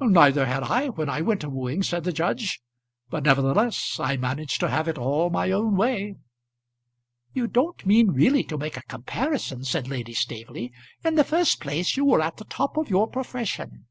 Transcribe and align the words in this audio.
"Neither 0.00 0.46
had 0.46 0.64
I, 0.64 0.88
when 0.88 1.08
I 1.08 1.20
went 1.20 1.44
a 1.44 1.48
wooing," 1.48 1.84
said 1.84 2.02
the 2.02 2.10
judge. 2.12 2.60
"But, 3.08 3.22
nevertheless, 3.22 4.00
I 4.00 4.16
managed 4.16 4.58
to 4.58 4.68
have 4.68 4.88
it 4.88 4.98
all 4.98 5.30
my 5.30 5.52
own 5.52 5.76
way." 5.76 6.16
"You 7.32 7.46
don't 7.46 7.86
mean 7.86 8.08
really 8.10 8.42
to 8.42 8.58
make 8.58 8.76
a 8.76 8.82
comparison?" 8.82 9.62
said 9.62 9.86
Lady 9.86 10.12
Staveley. 10.12 10.72
"In 11.04 11.14
the 11.14 11.22
first 11.22 11.60
place 11.60 11.96
you 11.96 12.04
were 12.04 12.20
at 12.20 12.38
the 12.38 12.46
top 12.46 12.76
of 12.76 12.90
your 12.90 13.06
profession." 13.06 13.86